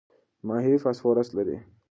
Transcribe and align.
ماهي 0.43 0.77
فاسفورس 0.77 1.35
لري. 1.35 1.57